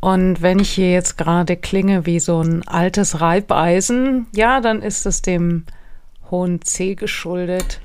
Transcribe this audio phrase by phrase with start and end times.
[0.00, 5.06] Und wenn ich hier jetzt gerade klinge wie so ein altes Reibeisen, ja, dann ist
[5.06, 5.64] es dem
[6.30, 7.80] hohen C geschuldet.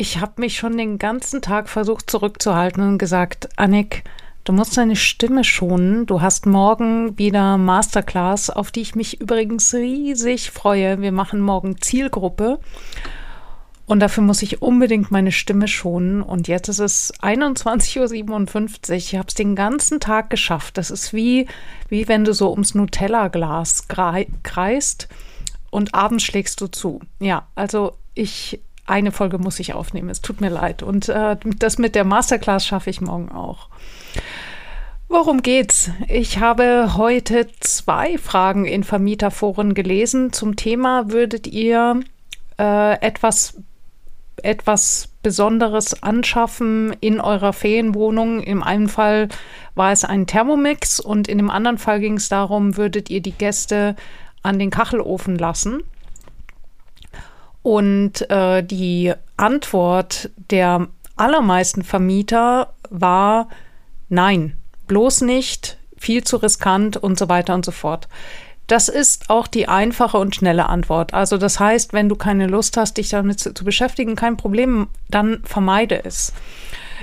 [0.00, 4.04] Ich habe mich schon den ganzen Tag versucht zurückzuhalten und gesagt, Annik,
[4.44, 6.06] du musst deine Stimme schonen.
[6.06, 11.00] Du hast morgen wieder Masterclass, auf die ich mich übrigens riesig freue.
[11.00, 12.60] Wir machen morgen Zielgruppe.
[13.86, 16.22] Und dafür muss ich unbedingt meine Stimme schonen.
[16.22, 18.94] Und jetzt ist es 21.57 Uhr.
[18.94, 20.78] Ich habe es den ganzen Tag geschafft.
[20.78, 21.48] Das ist wie,
[21.88, 25.08] wie wenn du so ums Nutella-Glas kreist
[25.70, 27.00] und abends schlägst du zu.
[27.18, 30.10] Ja, also ich, eine Folge muss ich aufnehmen.
[30.10, 30.82] Es tut mir leid.
[30.82, 33.68] Und äh, das mit der Masterclass schaffe ich morgen auch.
[35.08, 35.90] Worum geht's?
[36.08, 42.00] Ich habe heute zwei Fragen in Vermieterforen gelesen zum Thema, würdet ihr
[42.58, 43.54] äh, etwas
[44.42, 48.40] etwas Besonderes anschaffen in eurer Ferienwohnung.
[48.40, 49.28] Im einen Fall
[49.74, 53.32] war es ein Thermomix und in dem anderen Fall ging es darum, würdet ihr die
[53.32, 53.96] Gäste
[54.42, 55.82] an den Kachelofen lassen?
[57.68, 63.50] Und äh, die Antwort der allermeisten Vermieter war
[64.08, 68.08] nein, bloß nicht, viel zu riskant und so weiter und so fort.
[68.68, 71.12] Das ist auch die einfache und schnelle Antwort.
[71.12, 74.88] Also das heißt, wenn du keine Lust hast, dich damit zu, zu beschäftigen, kein Problem,
[75.10, 76.32] dann vermeide es.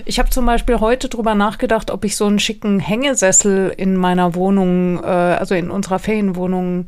[0.04, 4.34] Ich habe zum Beispiel heute drüber nachgedacht, ob ich so einen schicken Hängesessel in meiner
[4.34, 6.88] Wohnung, äh, also in unserer Ferienwohnung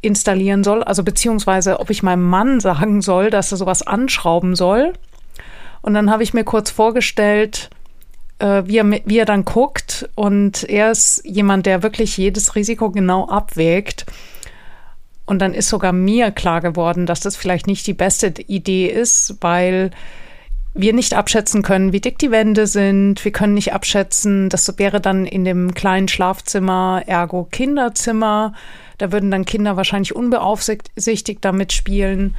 [0.00, 0.82] installieren soll.
[0.82, 4.92] Also beziehungsweise, ob ich meinem Mann sagen soll, dass er sowas anschrauben soll.
[5.82, 7.70] Und dann habe ich mir kurz vorgestellt,
[8.38, 10.08] äh, wie, er, wie er dann guckt.
[10.14, 14.06] Und er ist jemand, der wirklich jedes Risiko genau abwägt.
[15.26, 19.36] Und dann ist sogar mir klar geworden, dass das vielleicht nicht die beste Idee ist,
[19.40, 19.90] weil
[20.72, 23.24] wir nicht abschätzen können, wie dick die Wände sind.
[23.24, 28.54] Wir können nicht abschätzen, das wäre dann in dem kleinen Schlafzimmer, ergo Kinderzimmer.
[28.98, 32.34] Da würden dann Kinder wahrscheinlich unbeaufsichtigt damit spielen.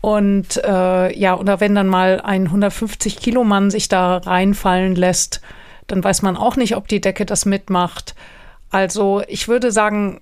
[0.00, 5.42] Und äh, ja, oder wenn dann mal ein 150 Kilo Mann sich da reinfallen lässt,
[5.86, 8.14] dann weiß man auch nicht, ob die Decke das mitmacht.
[8.70, 10.20] Also ich würde sagen,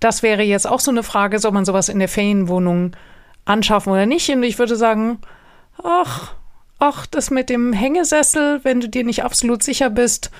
[0.00, 2.96] das wäre jetzt auch so eine Frage, soll man sowas in der Ferienwohnung
[3.44, 4.28] anschaffen oder nicht?
[4.30, 5.18] Und ich würde sagen,
[5.82, 6.34] ach,
[6.82, 10.32] ach, das mit dem Hängesessel, wenn du dir nicht absolut sicher bist,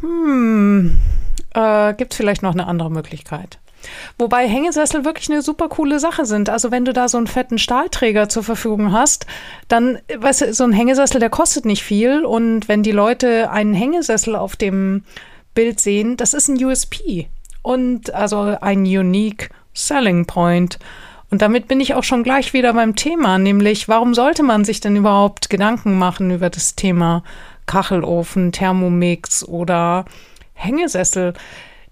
[0.00, 1.00] hm,
[1.54, 3.58] äh, gibt es vielleicht noch eine andere Möglichkeit.
[4.18, 6.50] Wobei Hängesessel wirklich eine super coole Sache sind.
[6.50, 9.26] Also wenn du da so einen fetten Stahlträger zur Verfügung hast,
[9.68, 12.24] dann, weißt du, so ein Hängesessel, der kostet nicht viel.
[12.24, 15.02] Und wenn die Leute einen Hängesessel auf dem
[15.54, 17.28] Bild sehen, das ist ein USP.
[17.62, 20.78] Und also ein Unique Selling Point.
[21.34, 24.78] Und damit bin ich auch schon gleich wieder beim Thema, nämlich warum sollte man sich
[24.78, 27.24] denn überhaupt Gedanken machen über das Thema
[27.66, 30.04] Kachelofen, Thermomix oder
[30.52, 31.34] Hängesessel?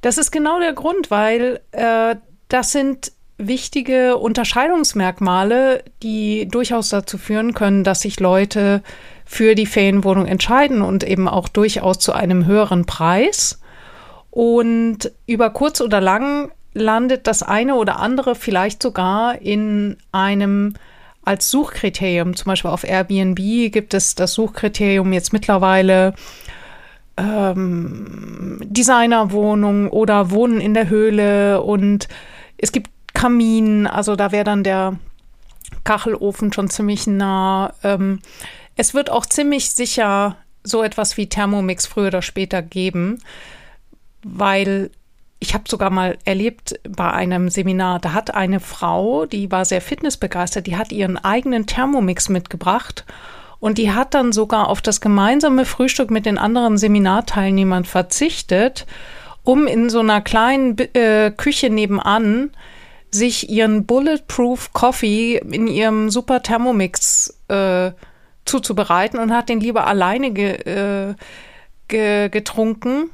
[0.01, 2.15] Das ist genau der Grund, weil äh,
[2.47, 8.81] das sind wichtige Unterscheidungsmerkmale, die durchaus dazu führen können, dass sich Leute
[9.25, 13.59] für die Ferienwohnung entscheiden und eben auch durchaus zu einem höheren Preis.
[14.31, 20.75] Und über kurz oder lang landet das eine oder andere vielleicht sogar in einem
[21.25, 22.35] als Suchkriterium.
[22.35, 23.37] Zum Beispiel auf Airbnb
[23.73, 26.15] gibt es das Suchkriterium jetzt mittlerweile
[27.17, 32.09] ähm, Designerwohnung oder Wohnen in der Höhle und
[32.59, 34.99] es gibt Kamin, also da wäre dann der
[35.85, 37.75] Kachelofen schon ziemlich nah.
[37.85, 38.21] Ähm,
[38.77, 43.19] es wird auch ziemlich sicher so etwas wie Thermomix früher oder später geben,
[44.25, 44.91] weil
[45.43, 49.81] ich habe sogar mal erlebt bei einem Seminar, da hat eine Frau, die war sehr
[49.81, 53.05] fitnessbegeistert, die hat ihren eigenen Thermomix mitgebracht
[53.59, 58.87] und die hat dann sogar auf das gemeinsame Frühstück mit den anderen Seminarteilnehmern verzichtet,
[59.43, 62.51] um in so einer kleinen äh, Küche nebenan
[63.11, 67.91] sich ihren Bulletproof Coffee in ihrem super Thermomix äh,
[68.45, 71.15] zuzubereiten und hat den lieber alleine ge, äh,
[71.89, 73.11] ge, getrunken,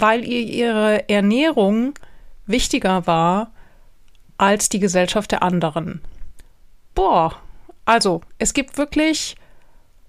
[0.00, 1.94] weil ihr ihre Ernährung
[2.46, 3.52] wichtiger war
[4.38, 6.00] als die Gesellschaft der anderen.
[6.94, 7.36] Boah,
[7.84, 9.36] also es gibt wirklich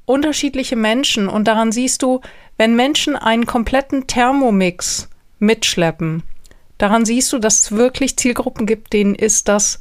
[0.06, 2.22] unterschiedliche Menschen und daran siehst du,
[2.58, 6.24] wenn Menschen einen kompletten Thermomix mitschleppen,
[6.78, 9.80] daran siehst du, dass es wirklich Zielgruppen gibt, denen ist das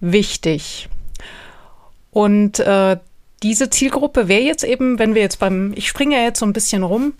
[0.00, 0.88] wichtig.
[2.10, 2.98] Und äh,
[3.42, 6.52] diese Zielgruppe wäre jetzt eben, wenn wir jetzt beim, ich springe ja jetzt so ein
[6.52, 7.14] bisschen rum,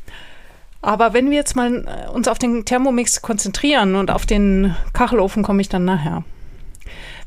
[0.81, 5.43] aber wenn wir jetzt mal äh, uns auf den Thermomix konzentrieren und auf den Kachelofen
[5.43, 6.25] komme ich dann nachher.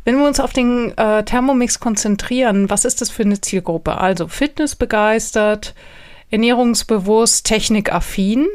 [0.03, 3.98] Wenn wir uns auf den äh, Thermomix konzentrieren, was ist das für eine Zielgruppe?
[3.98, 5.75] Also fitnessbegeistert,
[6.31, 8.48] ernährungsbewusst, technikaffin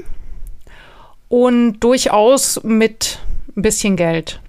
[1.28, 3.20] und durchaus mit
[3.56, 4.40] ein bisschen Geld.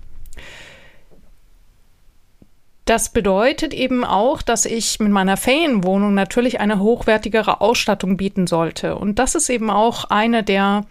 [2.88, 8.95] Das bedeutet eben auch, dass ich mit meiner Ferienwohnung natürlich eine hochwertigere Ausstattung bieten sollte.
[8.95, 10.86] Und das ist eben auch eine der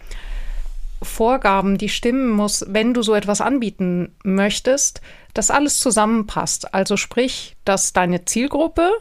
[1.01, 5.01] Vorgaben, die stimmen muss, wenn du so etwas anbieten möchtest,
[5.33, 6.71] dass alles zusammenpasst.
[6.71, 8.91] Also sprich, dass deine Zielgruppe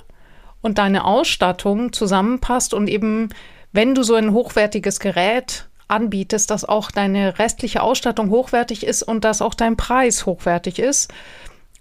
[0.63, 3.29] und deine Ausstattung zusammenpasst und eben,
[3.73, 9.23] wenn du so ein hochwertiges Gerät anbietest, dass auch deine restliche Ausstattung hochwertig ist und
[9.25, 11.13] dass auch dein Preis hochwertig ist.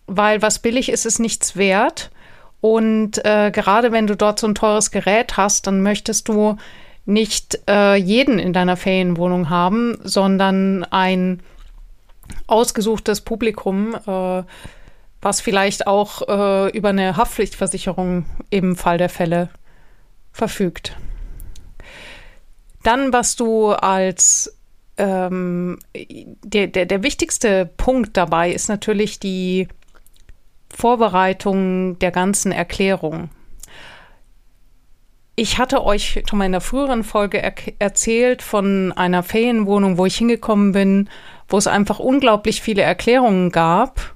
[0.07, 2.11] Weil was billig ist, ist nichts wert.
[2.61, 6.57] Und äh, gerade wenn du dort so ein teures Gerät hast, dann möchtest du
[7.05, 11.41] nicht äh, jeden in deiner Ferienwohnung haben, sondern ein
[12.47, 14.43] ausgesuchtes Publikum, äh,
[15.21, 19.49] was vielleicht auch äh, über eine Haftpflichtversicherung im Fall der Fälle
[20.31, 20.97] verfügt.
[22.83, 24.55] Dann, was du als
[24.97, 25.79] ähm,
[26.43, 29.67] der, der, der wichtigste Punkt dabei ist natürlich die
[30.75, 33.29] Vorbereitung der ganzen Erklärung.
[35.37, 40.05] Ich hatte euch schon mal in der früheren Folge er erzählt von einer Ferienwohnung, wo
[40.05, 41.09] ich hingekommen bin,
[41.47, 44.15] wo es einfach unglaublich viele Erklärungen gab.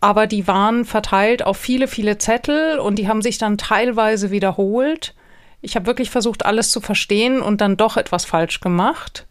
[0.00, 5.14] Aber die waren verteilt auf viele, viele Zettel und die haben sich dann teilweise wiederholt.
[5.60, 9.26] Ich habe wirklich versucht, alles zu verstehen und dann doch etwas falsch gemacht.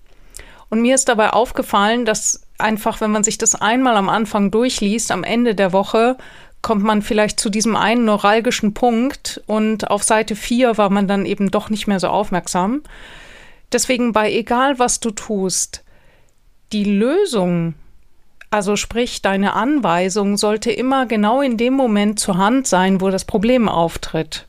[0.70, 5.12] Und mir ist dabei aufgefallen, dass einfach, wenn man sich das einmal am Anfang durchliest,
[5.12, 6.18] am Ende der Woche
[6.62, 11.26] kommt man vielleicht zu diesem einen neuralgischen Punkt und auf Seite 4 war man dann
[11.26, 12.82] eben doch nicht mehr so aufmerksam.
[13.72, 15.84] Deswegen bei egal was du tust,
[16.74, 17.76] die Lösung,
[18.52, 23.26] also sprich deine Anweisung, sollte immer genau in dem Moment zur Hand sein, wo das
[23.26, 24.46] Problem auftritt.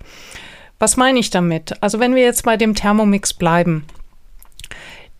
[0.78, 1.82] Was meine ich damit?
[1.82, 3.84] Also wenn wir jetzt bei dem Thermomix bleiben.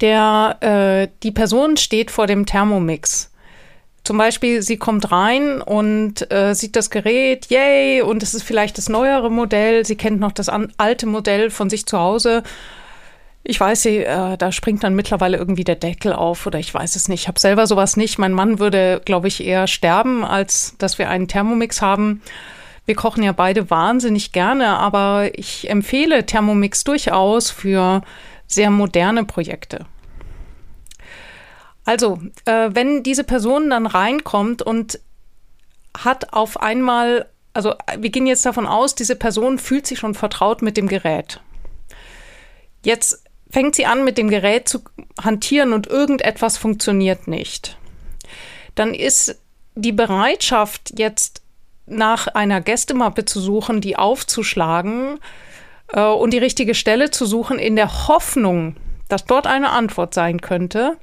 [0.00, 3.30] Der, äh, die Person steht vor dem Thermomix
[4.04, 8.78] zum Beispiel, sie kommt rein und äh, sieht das Gerät, yay, und es ist vielleicht
[8.78, 9.84] das neuere Modell.
[9.84, 12.42] Sie kennt noch das alte Modell von sich zu Hause.
[13.42, 16.96] Ich weiß, sie, äh, da springt dann mittlerweile irgendwie der Deckel auf oder ich weiß
[16.96, 17.22] es nicht.
[17.22, 18.18] Ich habe selber sowas nicht.
[18.18, 22.22] Mein Mann würde, glaube ich, eher sterben, als dass wir einen Thermomix haben.
[22.86, 28.02] Wir kochen ja beide wahnsinnig gerne, aber ich empfehle Thermomix durchaus für
[28.52, 29.86] sehr moderne Projekte.
[31.84, 35.00] Also, äh, wenn diese Person dann reinkommt und
[35.96, 40.62] hat auf einmal, also wir gehen jetzt davon aus, diese Person fühlt sich schon vertraut
[40.62, 41.40] mit dem Gerät.
[42.84, 44.82] Jetzt fängt sie an, mit dem Gerät zu
[45.20, 47.76] hantieren und irgendetwas funktioniert nicht.
[48.74, 49.40] Dann ist
[49.74, 51.42] die Bereitschaft, jetzt
[51.86, 55.18] nach einer Gästemappe zu suchen, die aufzuschlagen
[55.92, 58.76] äh, und die richtige Stelle zu suchen, in der Hoffnung,
[59.08, 60.96] dass dort eine Antwort sein könnte,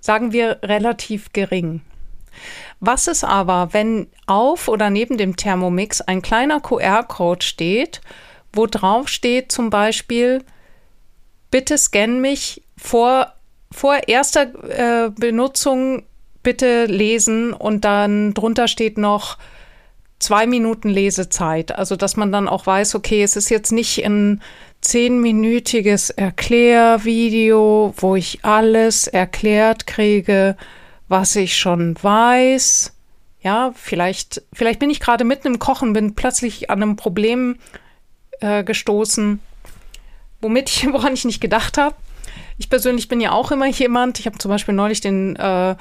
[0.00, 1.82] sagen wir, relativ gering.
[2.80, 8.00] Was ist aber, wenn auf oder neben dem Thermomix ein kleiner QR-Code steht,
[8.52, 10.44] wo drauf steht zum Beispiel,
[11.50, 13.32] bitte scan mich vor,
[13.72, 16.04] vor erster äh, Benutzung
[16.42, 19.36] bitte lesen und dann drunter steht noch
[20.18, 21.72] zwei Minuten Lesezeit.
[21.72, 24.42] Also dass man dann auch weiß, okay, es ist jetzt nicht ein
[24.80, 30.56] zehnminütiges Erklärvideo, wo ich alles erklärt kriege,
[31.08, 32.94] was ich schon weiß.
[33.40, 37.58] Ja, vielleicht, vielleicht bin ich gerade mitten im Kochen, bin plötzlich an einem Problem
[38.40, 39.40] äh, gestoßen,
[40.40, 41.96] womit ich, woran ich nicht gedacht habe.
[42.58, 45.76] Ich persönlich bin ja auch immer jemand, ich habe zum Beispiel neulich den, äh,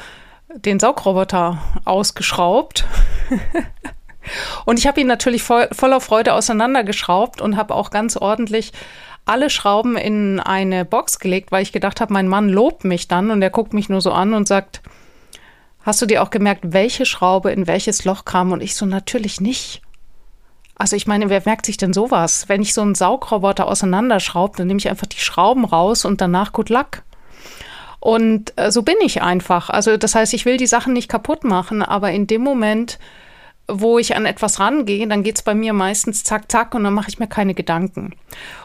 [0.56, 2.86] den Saugroboter ausgeschraubt.
[4.66, 8.72] Und ich habe ihn natürlich voll, voller Freude auseinandergeschraubt und habe auch ganz ordentlich
[9.26, 13.30] alle Schrauben in eine Box gelegt, weil ich gedacht habe, mein Mann lobt mich dann
[13.30, 14.82] und er guckt mich nur so an und sagt,
[15.82, 18.52] hast du dir auch gemerkt, welche Schraube in welches Loch kam?
[18.52, 19.82] Und ich so, natürlich nicht.
[20.76, 22.48] Also ich meine, wer merkt sich denn sowas?
[22.48, 26.54] Wenn ich so einen Saugroboter auseinanderschraube, dann nehme ich einfach die Schrauben raus und danach
[26.54, 27.04] gut Lack.
[28.00, 29.70] Und äh, so bin ich einfach.
[29.70, 33.00] Also das heißt, ich will die Sachen nicht kaputt machen, aber in dem Moment,
[33.68, 36.94] wo ich an etwas rangehe, dann geht es bei mir meistens zack, zack und dann
[36.94, 38.16] mache ich mir keine Gedanken.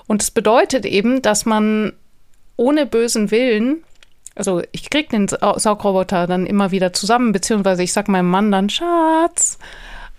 [0.07, 1.93] Und das bedeutet eben, dass man
[2.57, 3.83] ohne bösen Willen,
[4.35, 8.71] also ich kriege den Saugroboter dann immer wieder zusammen, beziehungsweise ich sage meinem Mann dann,
[8.71, 9.59] Schatz,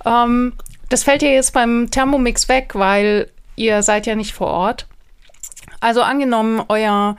[0.05, 0.53] ähm,
[0.89, 4.87] das fällt ja jetzt beim Thermomix weg, weil ihr seid ja nicht vor Ort.
[5.79, 7.17] Also angenommen, euer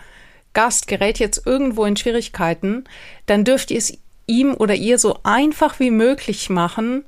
[0.53, 2.85] Gast gerät jetzt irgendwo in Schwierigkeiten,
[3.27, 7.05] dann dürft ihr es ihm oder ihr so einfach wie möglich machen,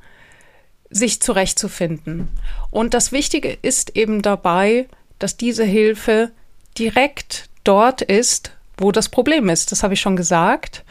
[0.90, 2.28] sich zurechtzufinden.
[2.70, 4.88] Und das Wichtige ist eben dabei,
[5.18, 6.30] dass diese Hilfe
[6.78, 9.72] direkt dort ist, wo das Problem ist.
[9.72, 10.84] Das habe ich schon gesagt.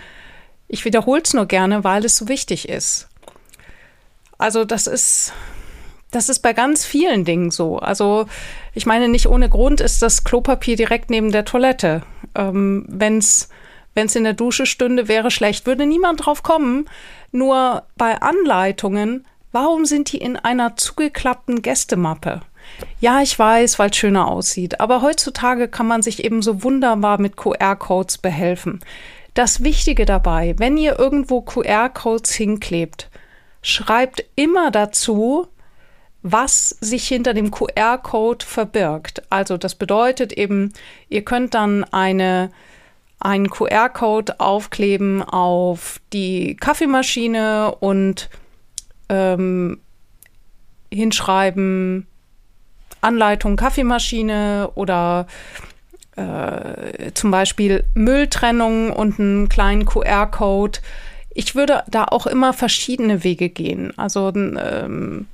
[0.68, 3.08] Ich wiederhole es nur gerne, weil es so wichtig ist.
[4.38, 5.32] Also das ist,
[6.12, 7.78] das ist bei ganz vielen Dingen so.
[7.78, 8.26] Also
[8.74, 12.02] ich meine, nicht ohne Grund ist das Klopapier direkt neben der Toilette.
[12.34, 13.50] Ähm, Wenn es
[14.16, 15.68] in der Dusche stünde, wäre schlecht.
[15.68, 16.90] Würde niemand drauf kommen.
[17.32, 19.26] Nur bei Anleitungen,
[19.56, 22.42] warum sind die in einer zugeklappten Gästemappe?
[23.00, 24.82] Ja, ich weiß, weil es schöner aussieht.
[24.82, 28.82] Aber heutzutage kann man sich eben so wunderbar mit QR-Codes behelfen.
[29.34, 33.10] Das Wichtige dabei, wenn ihr irgendwo QR-Codes hinklebt,
[33.62, 35.48] schreibt immer dazu,
[36.22, 39.24] was sich hinter dem QR-Code verbirgt.
[39.30, 40.74] Also das bedeutet eben,
[41.08, 42.52] ihr könnt dann eine,
[43.22, 48.30] einen QR-Code aufkleben auf die Kaffeemaschine und
[49.10, 49.80] ähm,
[50.92, 52.08] hinschreiben,
[53.02, 55.28] Anleitung Kaffeemaschine oder
[56.16, 60.80] äh, zum Beispiel Mülltrennung und einen kleinen QR-Code.
[61.34, 63.94] Ich würde da auch immer verschiedene Wege gehen.
[63.98, 65.28] Also, ähm,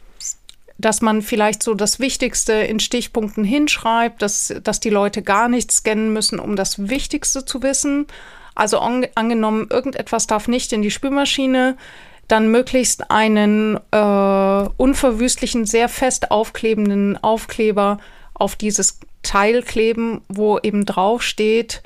[0.79, 5.77] dass man vielleicht so das Wichtigste in Stichpunkten hinschreibt, dass, dass die Leute gar nichts
[5.77, 8.07] scannen müssen, um das Wichtigste zu wissen.
[8.55, 11.77] Also an, angenommen, irgendetwas darf nicht in die Spülmaschine,
[12.31, 18.00] dann möglichst einen äh, unverwüstlichen, sehr fest aufklebenden Aufkleber
[18.33, 21.83] auf dieses Teil kleben, wo eben drauf steht,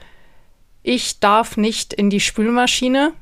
[0.84, 3.14] ich darf nicht in die Spülmaschine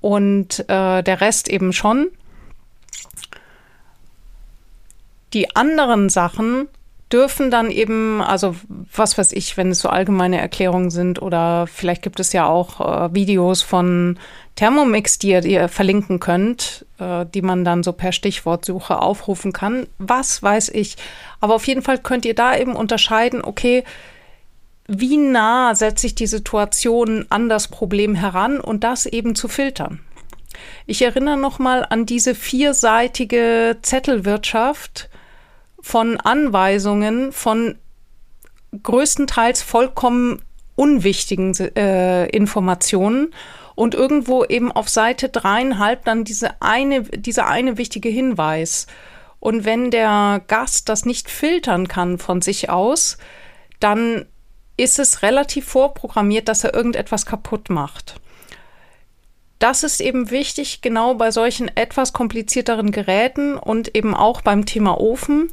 [0.00, 2.08] und äh, der Rest eben schon.
[5.32, 6.68] Die anderen Sachen
[7.12, 8.56] dürfen dann eben, also
[8.92, 12.80] was weiß ich, wenn es so allgemeine Erklärungen sind oder vielleicht gibt es ja auch
[12.80, 14.18] äh, Videos von
[14.56, 19.86] Thermomix, die ihr, ihr verlinken könnt, äh, die man dann so per Stichwortsuche aufrufen kann.
[19.98, 20.96] Was weiß ich.
[21.40, 23.84] Aber auf jeden Fall könnt ihr da eben unterscheiden, okay,
[24.86, 30.00] wie nah setze ich die Situation an das Problem heran und das eben zu filtern.
[30.86, 35.08] Ich erinnere nochmal an diese vierseitige Zettelwirtschaft,
[35.84, 37.76] von Anweisungen von
[38.82, 40.40] größtenteils vollkommen
[40.76, 43.34] unwichtigen äh, Informationen
[43.74, 48.86] und irgendwo eben auf Seite dreieinhalb dann diese eine, dieser eine wichtige Hinweis.
[49.40, 53.18] Und wenn der Gast das nicht filtern kann von sich aus,
[53.78, 54.24] dann
[54.78, 58.14] ist es relativ vorprogrammiert, dass er irgendetwas kaputt macht.
[59.64, 65.00] Das ist eben wichtig, genau bei solchen etwas komplizierteren Geräten und eben auch beim Thema
[65.00, 65.50] Ofen.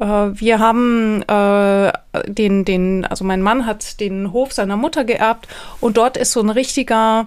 [0.00, 1.92] Äh, wir haben äh,
[2.28, 5.48] den, den, also mein Mann hat den Hof seiner Mutter geerbt
[5.80, 7.26] und dort ist so ein richtiger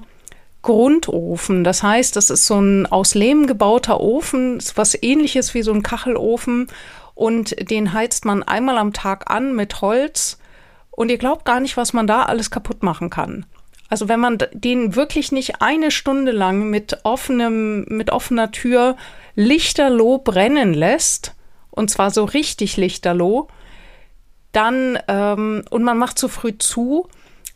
[0.63, 1.63] Grundofen.
[1.63, 5.83] Das heißt, das ist so ein aus Lehm gebauter Ofen, was ähnliches wie so ein
[5.83, 6.69] Kachelofen
[7.13, 10.39] und den heizt man einmal am Tag an mit Holz
[10.89, 13.45] und ihr glaubt gar nicht, was man da alles kaputt machen kann.
[13.89, 18.95] Also wenn man den wirklich nicht eine Stunde lang mit offenem, mit offener Tür
[19.35, 21.33] lichterloh brennen lässt,
[21.69, 23.47] und zwar so richtig lichterloh,
[24.51, 27.07] dann, ähm, und man macht zu früh zu,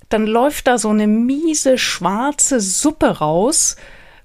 [0.09, 3.77] dann läuft da so eine miese schwarze Suppe raus,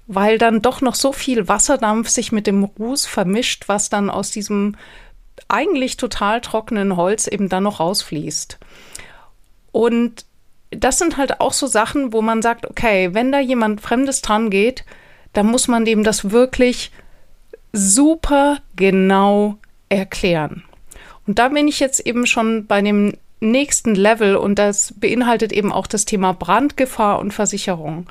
[0.07, 4.31] weil dann doch noch so viel Wasserdampf sich mit dem Ruß vermischt, was dann aus
[4.31, 4.75] diesem
[5.47, 8.59] eigentlich total trockenen Holz eben dann noch rausfließt.
[9.71, 10.25] Und
[10.71, 14.49] das sind halt auch so Sachen, wo man sagt, okay, wenn da jemand Fremdes dran
[14.49, 14.83] geht,
[15.33, 16.91] dann muss man dem das wirklich
[17.73, 19.57] super genau
[19.89, 20.63] erklären.
[21.27, 25.71] Und da bin ich jetzt eben schon bei dem nächsten Level und das beinhaltet eben
[25.71, 28.07] auch das Thema Brandgefahr und Versicherung.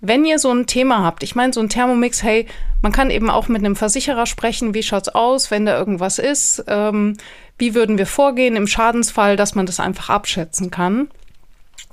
[0.00, 2.46] Wenn ihr so ein Thema habt, ich meine, so ein Thermomix, hey,
[2.80, 6.64] man kann eben auch mit einem Versicherer sprechen, wie schaut's aus, wenn da irgendwas ist,
[6.66, 7.16] ähm,
[7.58, 11.08] wie würden wir vorgehen im Schadensfall, dass man das einfach abschätzen kann.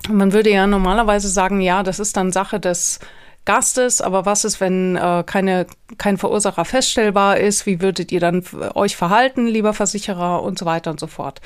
[0.07, 2.99] Man würde ja normalerweise sagen, ja, das ist dann Sache des
[3.45, 5.65] Gastes, aber was ist, wenn äh, keine,
[5.97, 7.65] kein Verursacher feststellbar ist?
[7.65, 8.43] Wie würdet ihr dann
[8.75, 11.41] euch verhalten, lieber Versicherer und so weiter und so fort?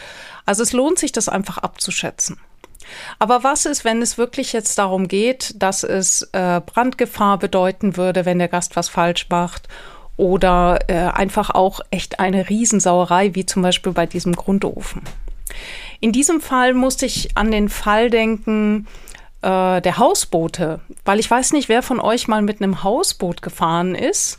[0.46, 2.40] Also es lohnt sich, das einfach abzuschätzen.
[3.20, 8.26] Aber was ist, wenn es wirklich jetzt darum geht, dass es äh, Brandgefahr bedeuten würde,
[8.26, 9.68] wenn der Gast was falsch macht
[10.18, 15.02] oder äh, einfach auch echt eine Riesensauerei, wie zum Beispiel bei diesem Grundofen?
[16.04, 18.88] In diesem Fall musste ich an den Fall denken,
[19.42, 23.96] äh, der Hausboote, weil ich weiß nicht, wer von euch mal mit einem Hausboot gefahren
[23.96, 24.38] ist.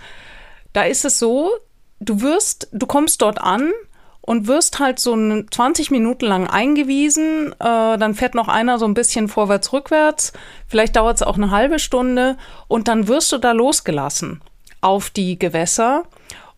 [0.74, 1.52] Da ist es so,
[2.00, 3.72] du wirst, du kommst dort an
[4.20, 7.54] und wirst halt so 20 Minuten lang eingewiesen.
[7.54, 10.34] Äh, dann fährt noch einer so ein bisschen vorwärts, rückwärts.
[10.68, 12.36] Vielleicht dauert es auch eine halbe Stunde
[12.68, 14.42] und dann wirst du da losgelassen
[14.82, 16.02] auf die Gewässer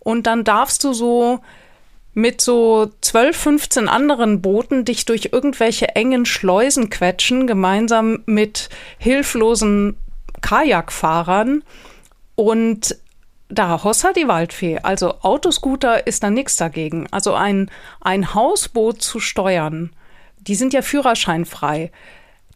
[0.01, 1.43] und dann darfst du so
[2.17, 9.99] mit so 12, 15 anderen Booten dich durch irgendwelche engen Schleusen quetschen, gemeinsam mit hilflosen
[10.41, 11.63] Kajakfahrern
[12.35, 12.97] und
[13.51, 14.79] da hossa die Waldfee.
[14.79, 17.07] Also Autoscooter ist da nichts dagegen.
[17.11, 17.71] Also ein,
[18.01, 19.91] ein Hausboot zu steuern,
[20.39, 21.93] die sind ja führerscheinfrei.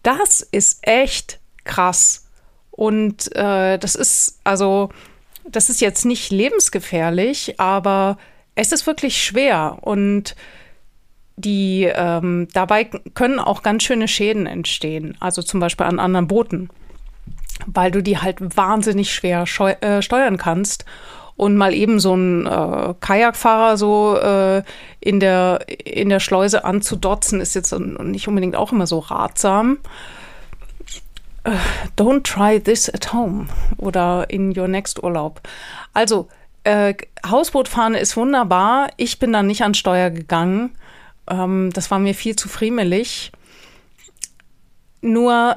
[0.02, 2.30] Das ist echt krass.
[2.70, 4.88] Und äh, das ist, also,
[5.44, 8.16] das ist jetzt nicht lebensgefährlich, aber
[8.60, 9.78] es ist wirklich schwer.
[9.80, 10.36] Und
[11.36, 15.16] die ähm, dabei können auch ganz schöne Schäden entstehen.
[15.20, 16.68] Also zum Beispiel an anderen Booten
[17.66, 19.44] weil du die halt wahnsinnig schwer
[19.80, 20.84] äh, steuern kannst.
[21.36, 24.62] Und mal eben so ein äh, Kajakfahrer so äh,
[25.00, 29.78] in, der, in der Schleuse anzudotzen, ist jetzt nicht unbedingt auch immer so ratsam.
[31.48, 31.52] Uh,
[31.96, 33.46] don't try this at home
[33.78, 35.40] oder in your next Urlaub.
[35.94, 36.28] Also,
[36.64, 36.94] äh,
[37.26, 38.90] Hausbootfahren ist wunderbar.
[38.96, 40.76] Ich bin dann nicht an Steuer gegangen.
[41.28, 43.32] Ähm, das war mir viel zu friemelig.
[45.00, 45.56] Nur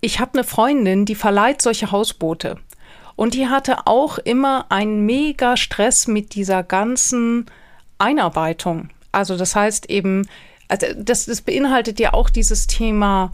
[0.00, 2.58] ich habe eine Freundin, die verleiht solche Hausboote.
[3.16, 7.46] Und die hatte auch immer einen mega Stress mit dieser ganzen
[7.98, 8.90] Einarbeitung.
[9.12, 10.28] Also das heißt eben,
[10.68, 13.32] also das, das beinhaltet ja auch dieses Thema,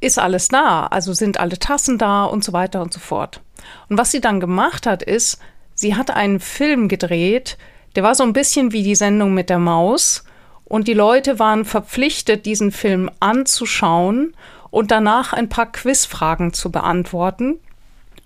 [0.00, 0.86] ist alles da?
[0.86, 3.40] Also sind alle Tassen da und so weiter und so fort.
[3.88, 5.40] Und was sie dann gemacht hat, ist,
[5.76, 7.56] sie hat einen Film gedreht,
[7.94, 10.24] der war so ein bisschen wie die Sendung mit der Maus.
[10.64, 14.34] Und die Leute waren verpflichtet, diesen Film anzuschauen
[14.70, 17.60] und danach ein paar Quizfragen zu beantworten.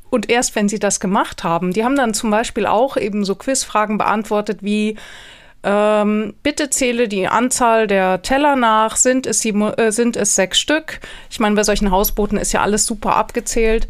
[0.08, 3.34] Und erst wenn sie das gemacht haben, die haben dann zum Beispiel auch eben so
[3.34, 4.96] Quizfragen beantwortet wie,
[5.62, 8.96] ähm, bitte zähle die Anzahl der Teller nach.
[8.96, 11.00] Sind es, sieben, äh, sind es sechs Stück?
[11.30, 13.86] Ich meine, bei solchen Hausbooten ist ja alles super abgezählt.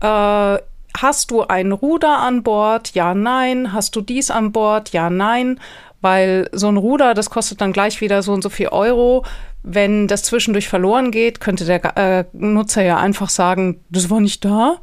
[0.00, 0.58] Äh,
[0.96, 2.94] hast du ein Ruder an Bord?
[2.94, 3.72] Ja, nein.
[3.72, 4.90] Hast du dies an Bord?
[4.90, 5.60] Ja, nein.
[6.00, 9.24] Weil so ein Ruder, das kostet dann gleich wieder so und so viel Euro.
[9.62, 14.44] Wenn das zwischendurch verloren geht, könnte der äh, Nutzer ja einfach sagen, das war nicht
[14.44, 14.78] da.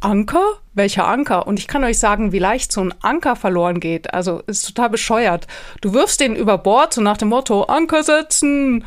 [0.00, 0.44] Anker?
[0.74, 1.46] Welcher Anker?
[1.46, 4.12] Und ich kann euch sagen, wie leicht so ein Anker verloren geht.
[4.12, 5.46] Also ist total bescheuert.
[5.80, 8.84] Du wirfst den über Bord, so nach dem Motto, Anker setzen.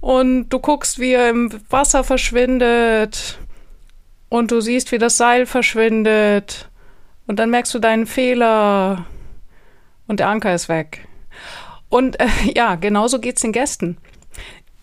[0.00, 3.38] Und du guckst, wie er im Wasser verschwindet.
[4.28, 6.68] Und du siehst, wie das Seil verschwindet.
[7.26, 9.06] Und dann merkst du deinen Fehler.
[10.06, 11.06] Und der Anker ist weg.
[11.88, 13.98] Und äh, ja, genauso geht's den Gästen.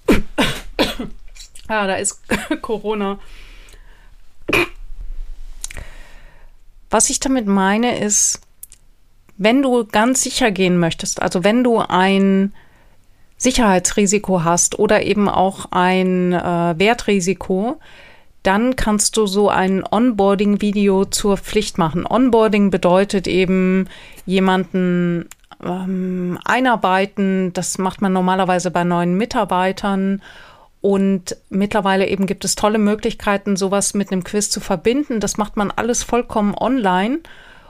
[1.67, 2.21] ah, da ist
[2.62, 3.19] Corona.
[6.89, 8.41] Was ich damit meine, ist,
[9.38, 12.53] wenn du ganz sicher gehen möchtest, also wenn du ein
[13.38, 17.79] Sicherheitsrisiko hast oder eben auch ein äh, Wertrisiko,
[18.45, 22.05] dann kannst du so ein Onboarding-Video zur Pflicht machen.
[22.05, 23.89] Onboarding bedeutet eben
[24.25, 25.27] jemanden
[25.63, 27.53] ähm, einarbeiten.
[27.53, 30.21] Das macht man normalerweise bei neuen Mitarbeitern.
[30.81, 35.19] Und mittlerweile eben gibt es tolle Möglichkeiten, sowas mit einem Quiz zu verbinden.
[35.19, 37.19] Das macht man alles vollkommen online.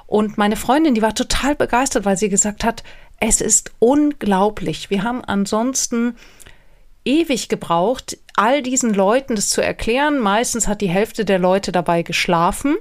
[0.08, 2.84] Und meine Freundin, die war total begeistert, weil sie gesagt hat,
[3.20, 4.90] es ist unglaublich.
[4.90, 6.16] Wir haben ansonsten
[7.06, 10.20] ewig gebraucht, all diesen Leuten das zu erklären.
[10.20, 12.76] Meistens hat die Hälfte der Leute dabei geschlafen.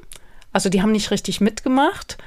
[0.52, 2.18] Also die haben nicht richtig mitgemacht.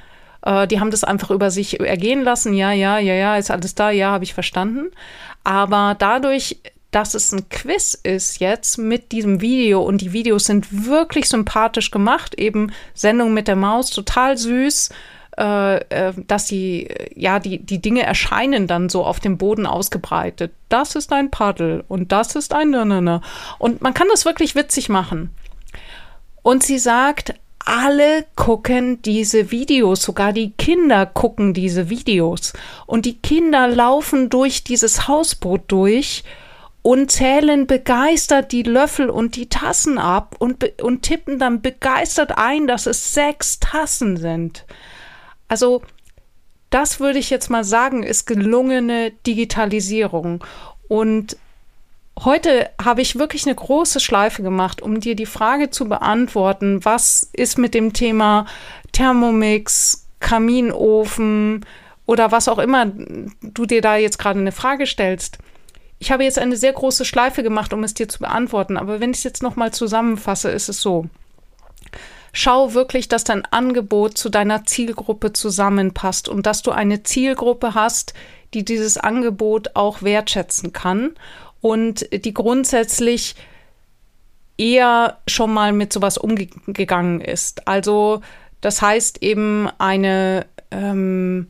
[0.44, 2.54] Äh, die haben das einfach über sich ergehen lassen.
[2.54, 3.90] Ja, ja, ja, ja, ist alles da.
[3.90, 4.92] Ja, habe ich verstanden.
[5.44, 10.86] Aber dadurch, dass es ein Quiz ist jetzt mit diesem Video und die Videos sind
[10.88, 14.90] wirklich sympathisch gemacht, eben Sendung mit der Maus, total süß.
[15.38, 20.52] Äh, äh, dass die, ja, die, die Dinge erscheinen dann so auf dem Boden ausgebreitet.
[20.68, 23.22] Das ist ein Paddel und das ist ein Nönöne.
[23.60, 25.30] Und man kann das wirklich witzig machen.
[26.42, 32.54] Und sie sagt, alle gucken diese Videos, sogar die Kinder gucken diese Videos.
[32.88, 36.24] Und die Kinder laufen durch dieses Hausboot durch
[36.82, 42.66] und zählen begeistert die Löffel und die Tassen ab und, und tippen dann begeistert ein,
[42.66, 44.66] dass es sechs Tassen sind.
[45.48, 45.82] Also
[46.70, 50.44] das würde ich jetzt mal sagen, ist gelungene Digitalisierung.
[50.88, 51.38] Und
[52.24, 57.30] heute habe ich wirklich eine große Schleife gemacht, um dir die Frage zu beantworten, was
[57.34, 58.46] ist mit dem Thema
[58.92, 61.66] Thermomix, Kaminofen
[62.06, 62.88] oder was auch immer
[63.42, 65.38] du dir da jetzt gerade eine Frage stellst.
[66.00, 69.12] Ich habe jetzt eine sehr große Schleife gemacht, um es dir zu beantworten, aber wenn
[69.12, 71.08] ich es jetzt nochmal zusammenfasse, ist es so.
[72.40, 78.14] Schau wirklich, dass dein Angebot zu deiner Zielgruppe zusammenpasst und dass du eine Zielgruppe hast,
[78.54, 81.16] die dieses Angebot auch wertschätzen kann
[81.62, 83.36] und die grundsätzlich
[84.56, 87.68] eher schon mal mit sowas umgegangen ist.
[87.68, 88.22] Also
[88.62, 91.48] das heißt eben eine ähm,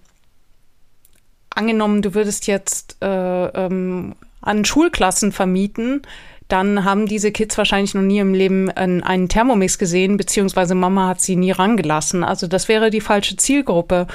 [1.50, 4.16] angenommen, du würdest jetzt äh, ähm,
[4.48, 6.02] an Schulklassen vermieten,
[6.48, 11.20] dann haben diese Kids wahrscheinlich noch nie im Leben einen Thermomix gesehen, beziehungsweise Mama hat
[11.22, 12.24] sie nie rangelassen.
[12.24, 14.08] Also das wäre die falsche Zielgruppe.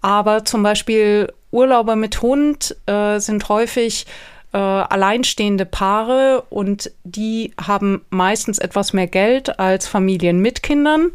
[0.00, 4.06] Aber zum Beispiel Urlauber mit Hund äh, sind häufig
[4.52, 11.10] äh, alleinstehende Paare und die haben meistens etwas mehr Geld als Familien mit Kindern,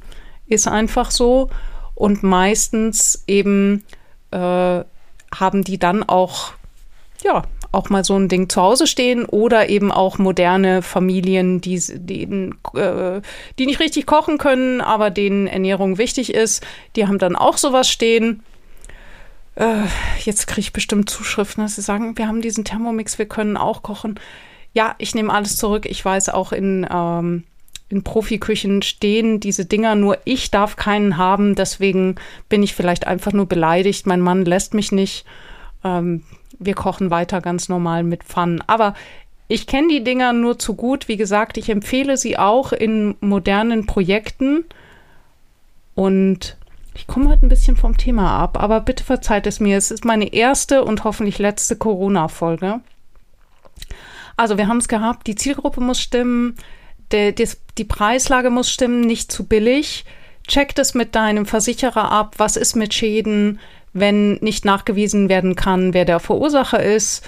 [0.48, 1.50] ist einfach so.
[1.96, 3.84] Und meistens eben
[4.32, 6.54] äh, haben die dann auch
[7.24, 11.80] ja, auch mal so ein Ding zu Hause stehen oder eben auch moderne Familien, die,
[11.80, 12.24] die,
[12.78, 13.22] äh,
[13.60, 16.66] die nicht richtig kochen können, aber denen Ernährung wichtig ist.
[16.96, 18.44] Die haben dann auch sowas stehen.
[19.56, 19.84] Äh,
[20.24, 23.84] jetzt kriege ich bestimmt Zuschriften, dass sie sagen, wir haben diesen Thermomix, wir können auch
[23.84, 24.20] kochen.
[24.74, 25.86] Ja, ich nehme alles zurück.
[25.86, 27.44] Ich weiß auch in, ähm,
[27.90, 31.56] in Profiküchen stehen diese Dinger, nur ich darf keinen haben.
[31.56, 32.16] Deswegen
[32.48, 34.08] bin ich vielleicht einfach nur beleidigt.
[34.08, 35.26] Mein Mann lässt mich nicht.
[35.84, 36.24] Ähm,
[36.58, 38.62] wir kochen weiter ganz normal mit Pfannen.
[38.68, 38.94] Aber
[39.48, 41.08] ich kenne die Dinger nur zu gut.
[41.08, 44.66] Wie gesagt, ich empfehle sie auch in modernen Projekten.
[45.96, 46.58] Und
[46.94, 49.78] ich komme heute ein bisschen vom Thema ab, aber bitte verzeiht es mir.
[49.78, 52.82] Es ist meine erste und hoffentlich letzte Corona-Folge.
[54.38, 56.56] Also, wir haben es gehabt, die Zielgruppe muss stimmen,
[57.12, 60.06] der, des, die Preislage muss stimmen, nicht zu billig.
[60.48, 62.36] Check das mit deinem Versicherer ab.
[62.38, 63.60] Was ist mit Schäden?
[63.94, 67.26] Wenn nicht nachgewiesen werden kann, wer der Verursacher ist,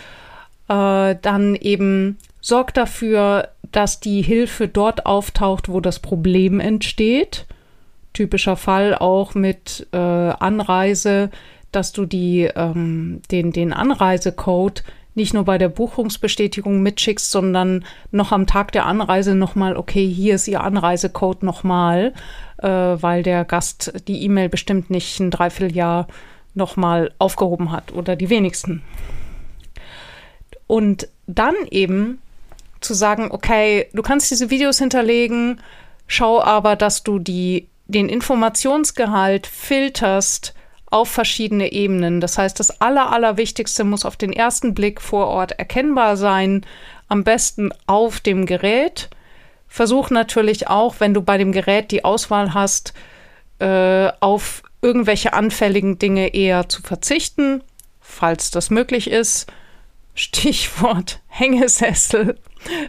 [0.68, 7.46] äh, dann eben sorgt dafür, dass die Hilfe dort auftaucht, wo das Problem entsteht.
[8.14, 11.30] Typischer Fall auch mit äh, Anreise,
[11.72, 18.32] dass du die, ähm, den, den Anreisecode nicht nur bei der Buchungsbestätigung mitschickst, sondern noch
[18.32, 22.14] am Tag der Anreise nochmal, okay, hier ist Ihr Anreisecode nochmal,
[22.60, 26.08] äh, weil der Gast die E-Mail bestimmt nicht ein Dreivierteljahr
[26.54, 28.84] nochmal aufgehoben hat oder die wenigsten.
[30.68, 32.20] Und dann eben
[32.80, 35.62] zu sagen, okay, du kannst diese Videos hinterlegen,
[36.08, 40.54] schau aber, dass du die, den Informationsgehalt filterst
[40.92, 42.20] auf verschiedene Ebenen.
[42.20, 46.66] Das heißt, das Aller, Allerwichtigste muss auf den ersten Blick vor Ort erkennbar sein,
[47.08, 49.10] am besten auf dem Gerät.
[49.68, 52.94] Versuch natürlich auch, wenn du bei dem Gerät die Auswahl hast,
[53.60, 57.64] äh, auf irgendwelche anfälligen Dinge eher zu verzichten,
[58.00, 59.52] falls das möglich ist.
[60.16, 62.38] Stichwort Hängesessel.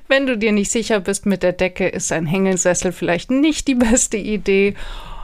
[0.09, 3.75] Wenn du dir nicht sicher bist mit der Decke, ist ein Hängesessel vielleicht nicht die
[3.75, 4.75] beste Idee.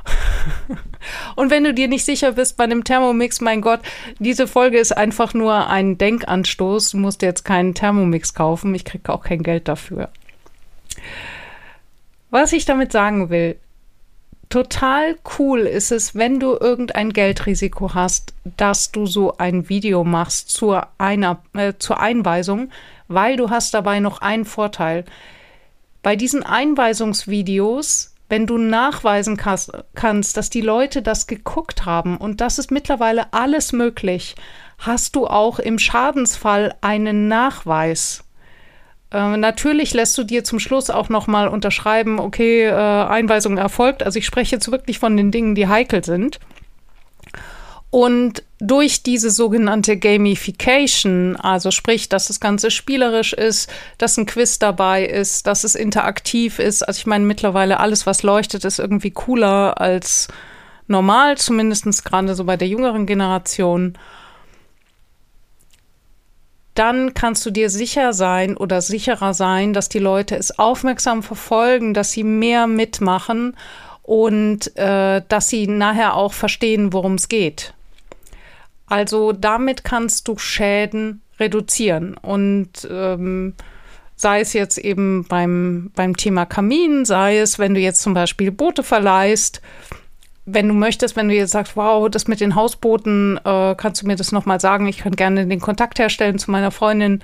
[1.37, 3.81] Und wenn du dir nicht sicher bist bei einem Thermomix, mein Gott,
[4.19, 6.93] diese Folge ist einfach nur ein Denkanstoß.
[6.93, 8.75] Du musst jetzt keinen Thermomix kaufen.
[8.75, 10.09] Ich kriege auch kein Geld dafür.
[12.31, 13.57] Was ich damit sagen will,
[14.49, 20.51] total cool ist es, wenn du irgendein Geldrisiko hast, dass du so ein Video machst
[20.51, 22.71] zur, einer, äh, zur Einweisung,
[23.09, 25.05] weil du hast dabei noch einen Vorteil.
[26.03, 32.41] Bei diesen Einweisungsvideos, wenn du nachweisen kannst, kannst, dass die Leute das geguckt haben und
[32.41, 34.35] das ist mittlerweile alles möglich,
[34.79, 38.25] hast du auch im Schadensfall einen Nachweis.
[39.11, 44.03] Äh, natürlich lässt du dir zum Schluss auch nochmal unterschreiben, okay, äh, Einweisung erfolgt.
[44.03, 46.39] Also ich spreche jetzt wirklich von den Dingen, die heikel sind.
[47.91, 54.59] Und durch diese sogenannte Gamification, also sprich, dass das Ganze spielerisch ist, dass ein Quiz
[54.59, 56.83] dabei ist, dass es interaktiv ist.
[56.83, 60.29] Also ich meine, mittlerweile alles, was leuchtet, ist irgendwie cooler als
[60.87, 63.95] normal, zumindest gerade so bei der jüngeren Generation
[66.79, 71.95] dann kannst du dir sicher sein oder sicherer sein, dass die Leute es aufmerksam verfolgen,
[71.95, 73.57] dass sie mehr mitmachen
[74.03, 77.75] und äh, dass sie nachher auch verstehen, worum es geht.
[78.87, 82.17] Also damit kannst du Schäden reduzieren.
[82.17, 83.55] Und ähm,
[84.17, 88.51] sei es jetzt eben beim, beim Thema Kamin, sei es, wenn du jetzt zum Beispiel
[88.51, 89.61] Boote verleihst,
[90.51, 94.07] wenn du möchtest, wenn du jetzt sagst, wow, das mit den Hausbooten, äh, kannst du
[94.07, 94.87] mir das nochmal sagen?
[94.87, 97.23] Ich kann gerne den Kontakt herstellen zu meiner Freundin.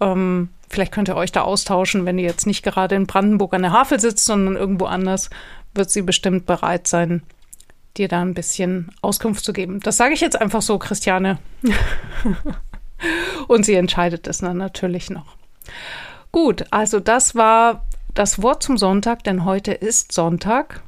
[0.00, 3.62] Ähm, vielleicht könnt ihr euch da austauschen, wenn ihr jetzt nicht gerade in Brandenburg an
[3.62, 5.30] der Havel sitzt, sondern irgendwo anders,
[5.74, 7.22] wird sie bestimmt bereit sein,
[7.96, 9.80] dir da ein bisschen Auskunft zu geben.
[9.80, 11.38] Das sage ich jetzt einfach so, Christiane.
[13.48, 15.36] Und sie entscheidet es dann natürlich noch.
[16.30, 20.82] Gut, also das war das Wort zum Sonntag, denn heute ist Sonntag.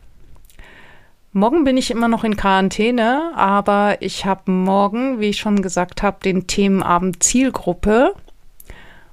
[1.35, 6.03] Morgen bin ich immer noch in Quarantäne, aber ich habe morgen, wie ich schon gesagt
[6.03, 8.15] habe, den Themenabend Zielgruppe.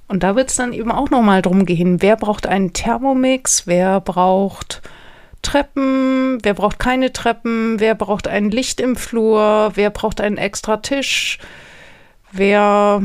[0.06, 4.02] Und da wird es dann eben auch nochmal drum gehen, wer braucht einen Thermomix, wer
[4.02, 4.82] braucht
[5.40, 10.76] Treppen, wer braucht keine Treppen, wer braucht ein Licht im Flur, wer braucht einen extra
[10.76, 11.38] Tisch,
[12.32, 13.02] wer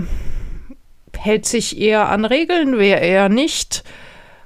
[1.18, 3.86] hält sich eher an Regeln, wer eher nicht,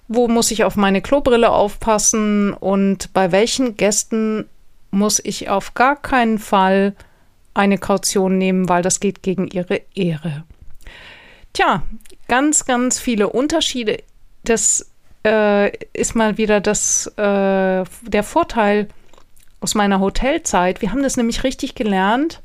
[0.08, 2.54] wo muss ich auf meine Klobrille aufpassen?
[2.54, 4.46] Und bei welchen Gästen
[4.92, 6.96] muss ich auf gar keinen Fall
[7.54, 10.44] eine Kaution nehmen, weil das geht gegen ihre Ehre.
[11.54, 11.84] Tja,
[12.28, 13.98] ganz, ganz viele Unterschiede.
[14.44, 14.90] Das
[15.26, 18.88] äh, ist mal wieder das, äh, der Vorteil
[19.62, 20.82] aus meiner Hotelzeit.
[20.82, 22.42] Wir haben das nämlich richtig gelernt,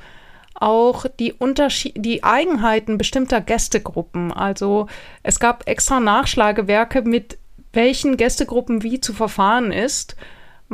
[0.55, 4.33] auch die Unterschied die Eigenheiten bestimmter Gästegruppen.
[4.33, 4.89] Also
[5.23, 7.39] es gab extra Nachschlagewerke, mit
[7.73, 10.17] welchen Gästegruppen wie zu verfahren ist.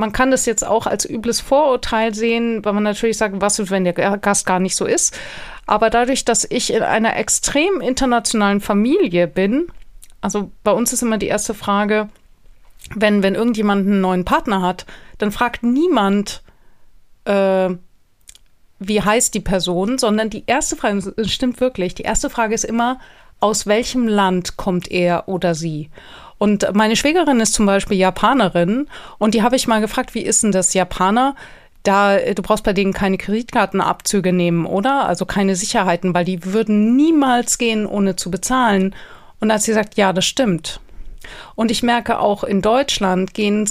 [0.01, 3.71] Man kann das jetzt auch als übles Vorurteil sehen, weil man natürlich sagt, was ist,
[3.71, 5.15] wenn der Gast gar nicht so ist.
[5.67, 9.67] Aber dadurch, dass ich in einer extrem internationalen Familie bin,
[10.23, 12.09] also bei uns ist immer die erste Frage,
[12.95, 14.87] wenn, wenn irgendjemand einen neuen Partner hat,
[15.19, 16.43] dann fragt niemand,
[17.27, 17.69] äh,
[18.79, 22.65] wie heißt die Person, sondern die erste Frage, das stimmt wirklich, die erste Frage ist
[22.65, 22.99] immer,
[23.39, 25.91] aus welchem Land kommt er oder sie?
[26.41, 30.43] Und meine Schwägerin ist zum Beispiel Japanerin und die habe ich mal gefragt, wie ist
[30.43, 31.37] denn das Japaner?
[31.83, 35.07] Da, du brauchst bei denen keine Kreditkartenabzüge nehmen, oder?
[35.07, 38.95] Also keine Sicherheiten, weil die würden niemals gehen, ohne zu bezahlen.
[39.39, 40.81] Und als sie sagt, ja, das stimmt.
[41.57, 43.69] Und ich merke auch in Deutschland gehen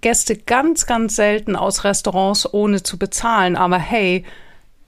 [0.00, 3.56] Gäste ganz, ganz selten aus Restaurants ohne zu bezahlen.
[3.56, 4.24] Aber hey,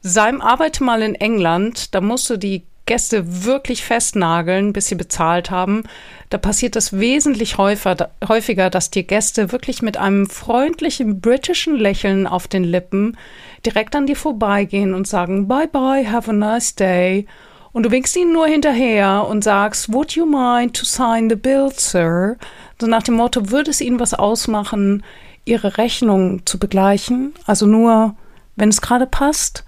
[0.03, 5.51] sei, arbeite mal in England, da musst du die Gäste wirklich festnageln, bis sie bezahlt
[5.51, 5.85] haben.
[6.29, 12.47] Da passiert es wesentlich häufiger, dass die Gäste wirklich mit einem freundlichen britischen Lächeln auf
[12.47, 13.17] den Lippen
[13.65, 17.27] direkt an dir vorbeigehen und sagen Bye bye, have a nice day.
[17.73, 21.71] Und du winkst ihnen nur hinterher und sagst, Would you mind to sign the bill,
[21.75, 22.37] sir?
[22.81, 25.03] So nach dem Motto, würde es ihnen was ausmachen,
[25.45, 27.33] ihre Rechnung zu begleichen?
[27.47, 28.15] Also nur,
[28.57, 29.65] wenn es gerade passt.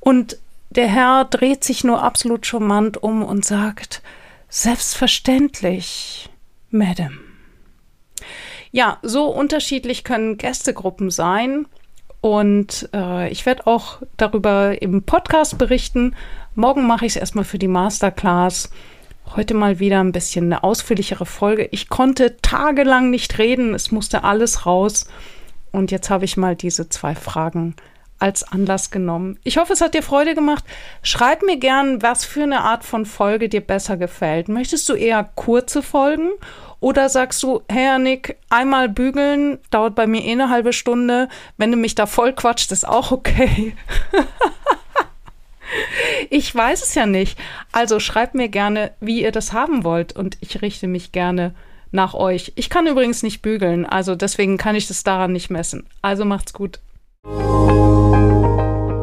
[0.00, 0.38] Und
[0.76, 4.02] der Herr dreht sich nur absolut charmant um und sagt,
[4.48, 6.30] Selbstverständlich,
[6.70, 7.18] Madam.
[8.70, 11.66] Ja, so unterschiedlich können Gästegruppen sein.
[12.20, 16.14] Und äh, ich werde auch darüber im Podcast berichten.
[16.54, 18.70] Morgen mache ich es erstmal für die Masterclass.
[19.34, 21.68] Heute mal wieder ein bisschen eine ausführlichere Folge.
[21.72, 25.08] Ich konnte tagelang nicht reden, es musste alles raus.
[25.72, 27.74] Und jetzt habe ich mal diese zwei Fragen
[28.18, 29.38] als Anlass genommen.
[29.44, 30.64] Ich hoffe, es hat dir Freude gemacht.
[31.02, 34.48] Schreib mir gern, was für eine Art von Folge dir besser gefällt.
[34.48, 36.30] Möchtest du eher kurze Folgen
[36.80, 41.28] oder sagst du, Herr Nick, einmal bügeln, dauert bei mir eh eine halbe Stunde.
[41.56, 43.74] Wenn du mich da voll quatscht, ist auch okay.
[46.30, 47.38] ich weiß es ja nicht.
[47.72, 51.54] Also schreibt mir gerne, wie ihr das haben wollt und ich richte mich gerne
[51.92, 52.52] nach euch.
[52.56, 55.86] Ich kann übrigens nicht bügeln, also deswegen kann ich das daran nicht messen.
[56.02, 56.80] Also macht's gut.